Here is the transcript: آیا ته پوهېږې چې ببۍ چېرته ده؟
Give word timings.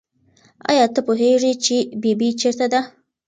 آیا 0.69 0.85
ته 0.93 0.99
پوهېږې 1.07 1.53
چې 1.63 1.75
ببۍ 2.01 2.29
چېرته 2.41 2.65
ده؟ 2.73 2.79